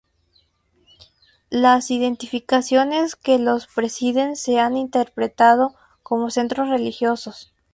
Las 1.51 1.91
edificaciones 1.91 3.15
que 3.15 3.37
los 3.37 3.67
presiden 3.67 4.35
se 4.35 4.59
han 4.59 4.75
interpretado 4.75 5.75
como 6.01 6.31
centros 6.31 6.69
religiosos. 6.69 7.53